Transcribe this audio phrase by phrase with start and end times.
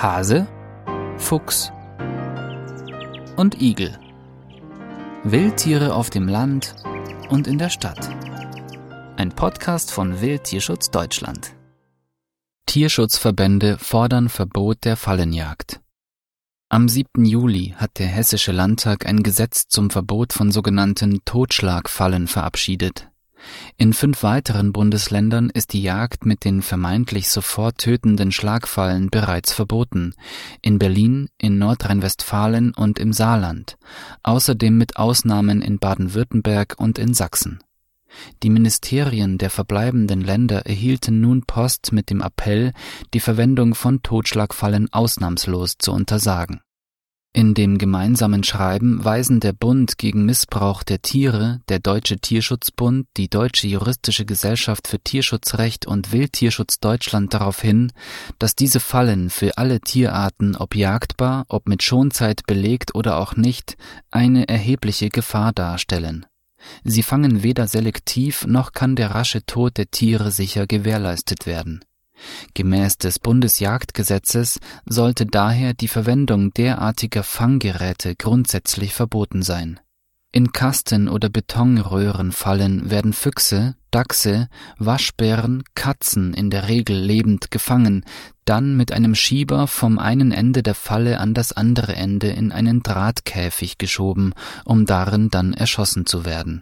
[0.00, 0.46] Hase,
[1.16, 1.72] Fuchs
[3.36, 3.98] und Igel.
[5.24, 6.76] Wildtiere auf dem Land
[7.30, 8.06] und in der Stadt.
[9.16, 11.54] Ein Podcast von Wildtierschutz Deutschland.
[12.66, 15.80] Tierschutzverbände fordern Verbot der Fallenjagd.
[16.68, 17.24] Am 7.
[17.24, 23.08] Juli hat der Hessische Landtag ein Gesetz zum Verbot von sogenannten Totschlagfallen verabschiedet.
[23.76, 30.14] In fünf weiteren Bundesländern ist die Jagd mit den vermeintlich sofort tötenden Schlagfallen bereits verboten,
[30.62, 33.76] in Berlin, in Nordrhein-Westfalen und im Saarland,
[34.22, 37.60] außerdem mit Ausnahmen in Baden-Württemberg und in Sachsen.
[38.42, 42.72] Die Ministerien der verbleibenden Länder erhielten nun Post mit dem Appell,
[43.12, 46.60] die Verwendung von Totschlagfallen ausnahmslos zu untersagen
[47.36, 53.28] in dem gemeinsamen Schreiben weisen der Bund gegen Missbrauch der Tiere, der Deutsche Tierschutzbund, die
[53.28, 57.92] Deutsche Juristische Gesellschaft für Tierschutzrecht und Wildtierschutz Deutschland darauf hin,
[58.38, 63.76] dass diese Fallen für alle Tierarten, ob jagdbar, ob mit Schonzeit belegt oder auch nicht,
[64.10, 66.24] eine erhebliche Gefahr darstellen.
[66.84, 71.84] Sie fangen weder selektiv noch kann der rasche Tod der Tiere sicher gewährleistet werden
[72.54, 79.80] Gemäß des Bundesjagdgesetzes sollte daher die Verwendung derartiger Fanggeräte grundsätzlich verboten sein.
[80.32, 88.04] In Kasten- oder Betonröhrenfallen werden Füchse, Dachse, Waschbären, Katzen in der Regel lebend gefangen,
[88.44, 92.82] dann mit einem Schieber vom einen Ende der Falle an das andere Ende in einen
[92.82, 96.60] Drahtkäfig geschoben, um darin dann erschossen zu werden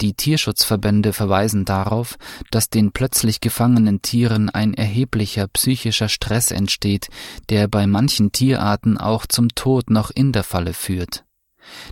[0.00, 2.16] die Tierschutzverbände verweisen darauf,
[2.50, 7.08] dass den plötzlich gefangenen Tieren ein erheblicher psychischer Stress entsteht,
[7.48, 11.24] der bei manchen Tierarten auch zum Tod noch in der Falle führt.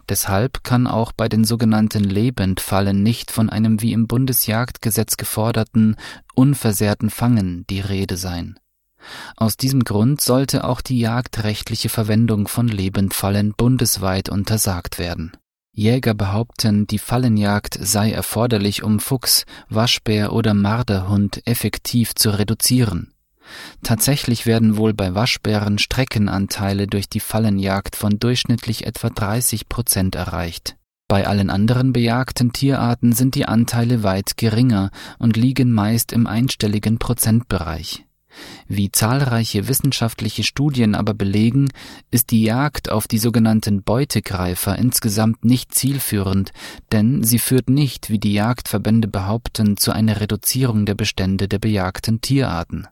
[0.09, 5.97] Deshalb kann auch bei den sogenannten Lebendfallen nicht von einem wie im Bundesjagdgesetz geforderten
[6.35, 8.59] unversehrten Fangen die Rede sein.
[9.37, 15.33] Aus diesem Grund sollte auch die jagdrechtliche Verwendung von Lebendfallen bundesweit untersagt werden
[15.81, 23.15] Jäger behaupten, die Fallenjagd sei erforderlich, um Fuchs, Waschbär oder Marderhund effektiv zu reduzieren.
[23.83, 30.77] Tatsächlich werden wohl bei Waschbären Streckenanteile durch die Fallenjagd von durchschnittlich etwa 30 Prozent erreicht.
[31.09, 36.99] Bei allen anderen bejagten Tierarten sind die Anteile weit geringer und liegen meist im einstelligen
[36.99, 38.05] Prozentbereich.
[38.69, 41.69] Wie zahlreiche wissenschaftliche Studien aber belegen,
[42.11, 46.53] ist die Jagd auf die sogenannten Beutegreifer insgesamt nicht zielführend,
[46.93, 52.21] denn sie führt nicht, wie die Jagdverbände behaupten, zu einer Reduzierung der Bestände der bejagten
[52.21, 52.87] Tierarten.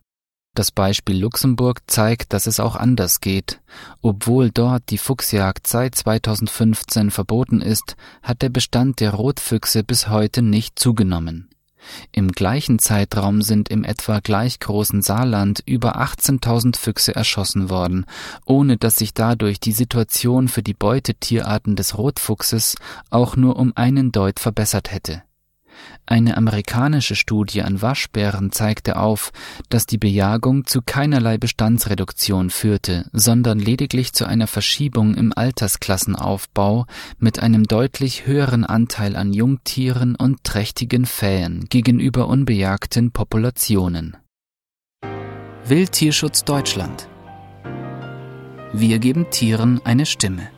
[0.59, 3.61] Das Beispiel Luxemburg zeigt, dass es auch anders geht.
[4.03, 7.95] Obwohl dort die Fuchsjagd seit 2015 verboten ist,
[8.25, 11.49] hat der Bestand der Rotfüchse bis heute nicht zugenommen.
[12.13, 18.07] Im gleichen Zeitraum sind im etwa gleich großen Saarland über 18.000 Füchse erschossen worden,
[18.45, 22.77] ohne dass sich dadurch die Situation für die Beutetierarten des Rotfuchses
[23.11, 25.23] auch nur um einen Deut verbessert hätte
[26.07, 29.31] eine amerikanische Studie an Waschbären zeigte auf,
[29.69, 36.87] dass die Bejagung zu keinerlei Bestandsreduktion führte, sondern lediglich zu einer Verschiebung im Altersklassenaufbau
[37.19, 44.17] mit einem deutlich höheren Anteil an Jungtieren und trächtigen Fähen gegenüber unbejagten Populationen.
[45.65, 47.09] Wildtierschutz Deutschland
[48.73, 50.49] Wir geben Tieren eine Stimme.